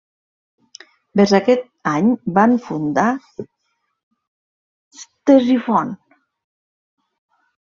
[1.19, 2.07] Vers aquest any
[2.39, 3.05] van fundar
[5.01, 5.93] Ctesifont.